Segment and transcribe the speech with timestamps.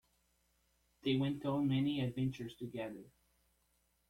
[1.03, 3.11] They went on many adventures together.